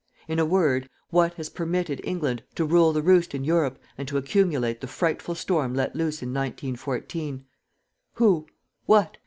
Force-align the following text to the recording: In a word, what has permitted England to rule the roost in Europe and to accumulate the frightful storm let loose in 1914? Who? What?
In 0.27 0.39
a 0.39 0.45
word, 0.47 0.89
what 1.11 1.35
has 1.35 1.47
permitted 1.51 2.01
England 2.03 2.41
to 2.55 2.65
rule 2.65 2.91
the 2.91 3.03
roost 3.03 3.35
in 3.35 3.43
Europe 3.43 3.77
and 3.99 4.07
to 4.07 4.17
accumulate 4.17 4.81
the 4.81 4.87
frightful 4.87 5.35
storm 5.35 5.75
let 5.75 5.95
loose 5.95 6.23
in 6.23 6.29
1914? 6.33 7.45
Who? 8.13 8.47
What? 8.87 9.17